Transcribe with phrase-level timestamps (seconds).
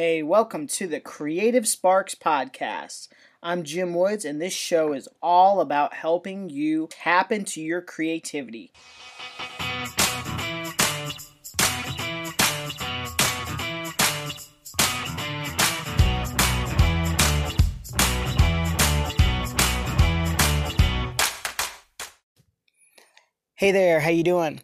[0.00, 3.08] Hey, welcome to the Creative Sparks Podcast.
[3.42, 8.70] I'm Jim Woods, and this show is all about helping you tap into your creativity.
[23.56, 24.60] Hey there, how you doing?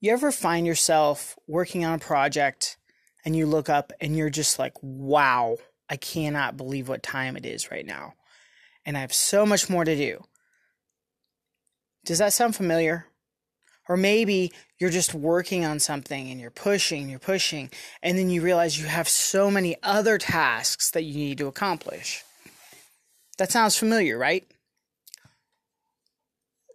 [0.00, 2.76] You ever find yourself working on a project
[3.24, 5.56] and you look up and you're just like, wow,
[5.88, 8.14] I cannot believe what time it is right now.
[8.84, 10.24] And I have so much more to do.
[12.04, 13.06] Does that sound familiar?
[13.88, 17.70] Or maybe you're just working on something and you're pushing, you're pushing,
[18.02, 22.22] and then you realize you have so many other tasks that you need to accomplish.
[23.38, 24.46] That sounds familiar, right?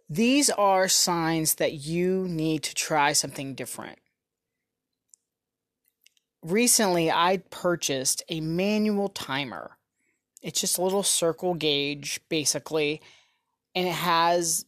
[0.08, 3.98] These are signs that you need to try something different.
[6.42, 9.76] Recently, I purchased a manual timer.
[10.42, 13.02] It's just a little circle gauge, basically,
[13.74, 14.64] and it has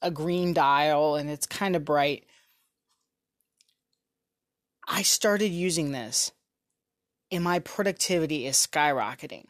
[0.00, 2.24] a green dial and it's kind of bright.
[4.86, 6.30] I started using this,
[7.32, 9.46] and my productivity is skyrocketing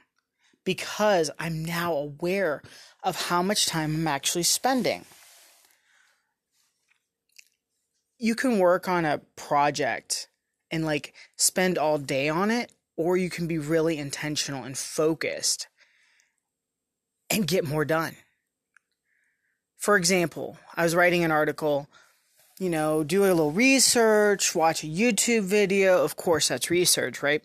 [0.64, 2.62] because I'm now aware
[3.02, 5.04] of how much time I'm actually spending.
[8.18, 10.25] You can work on a project
[10.70, 15.68] and like spend all day on it, or you can be really intentional and focused
[17.30, 18.16] and get more done.
[19.76, 21.88] For example, I was writing an article,
[22.58, 26.02] you know, do a little research, watch a YouTube video.
[26.02, 27.42] Of course, that's research, right?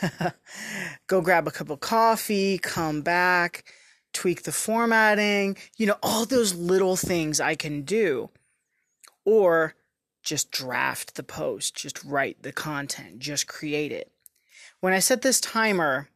[1.06, 3.64] Go grab a cup of coffee, come back,
[4.12, 8.30] tweak the formatting, you know, all those little things I can do.
[9.24, 9.74] Or
[10.26, 14.10] just draft the post, just write the content, just create it.
[14.80, 16.08] When I set this timer,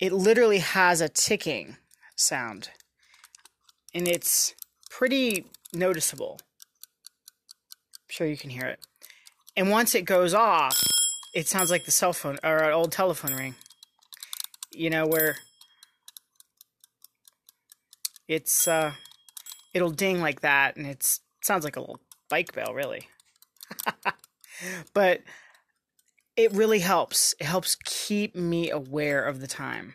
[0.00, 1.76] it literally has a ticking
[2.14, 2.70] sound,
[3.92, 4.54] and it's
[4.88, 6.38] pretty noticeable.
[7.96, 8.78] I'm sure you can hear it.
[9.56, 10.80] And once it goes off,
[11.34, 13.56] it sounds like the cell phone or an old telephone ring.
[14.72, 15.36] You know, where
[18.28, 18.92] it's, uh,
[19.72, 23.08] it'll ding like that, and it sounds like a little bike bell, really.
[24.94, 25.20] but
[26.36, 27.34] it really helps.
[27.38, 29.94] It helps keep me aware of the time.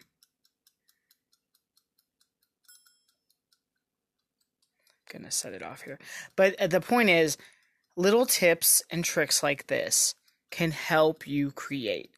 [5.11, 5.99] I'm gonna set it off here.
[6.35, 7.37] But uh, the point is,
[7.95, 10.15] little tips and tricks like this
[10.51, 12.11] can help you create.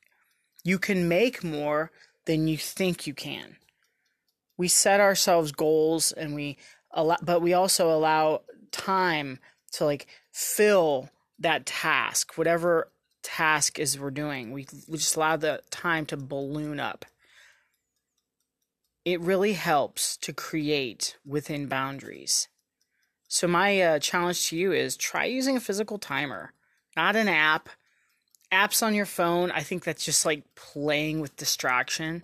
[0.64, 1.92] You can make more
[2.26, 3.58] than you think you can.
[4.58, 6.58] We set ourselves goals and we
[6.92, 8.42] allow, but we also allow
[8.72, 9.40] time
[9.74, 11.10] to like fill
[11.42, 12.92] that task, whatever
[13.24, 14.52] task is we're doing.
[14.52, 17.06] We, we just allow the time to balloon up.
[19.04, 22.48] It really helps to create within boundaries.
[23.28, 26.54] So, my uh, challenge to you is try using a physical timer,
[26.96, 27.70] not an app.
[28.52, 32.24] Apps on your phone, I think that's just like playing with distraction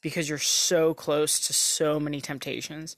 [0.00, 2.96] because you're so close to so many temptations.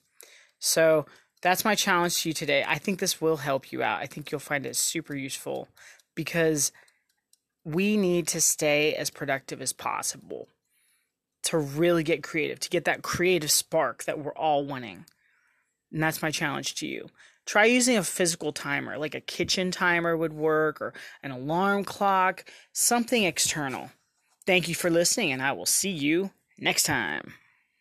[0.61, 1.07] So,
[1.41, 2.65] that's my challenge to you today.
[2.67, 4.01] I think this will help you out.
[4.01, 5.69] I think you'll find it super useful
[6.15, 6.73] because
[7.65, 10.49] we need to stay as productive as possible
[11.45, 15.05] to really get creative, to get that creative spark that we're all wanting.
[15.93, 17.09] And that's my challenge to you.
[17.47, 22.45] Try using a physical timer, like a kitchen timer would work, or an alarm clock,
[22.73, 23.91] something external.
[24.45, 27.33] Thank you for listening, and I will see you next time.